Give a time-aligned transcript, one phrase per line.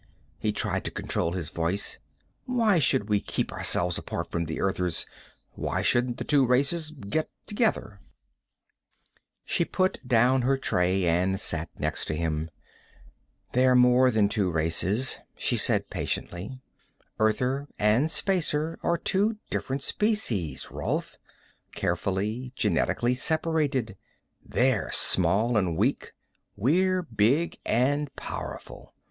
[0.39, 1.99] He tried to control his voice.
[2.45, 5.05] "Why should we keep ourselves apart from the Earthers?
[5.51, 7.99] Why shouldn't the two races get together?"
[9.45, 12.49] She put down her tray and sat next to him.
[13.51, 16.59] "They're more than two races," she said patiently.
[17.19, 21.15] "Earther and Spacer are two different species, Rolf.
[21.75, 23.97] Carefully, genetically separated.
[24.43, 26.13] They're small and weak,
[26.57, 28.95] we're big and powerful.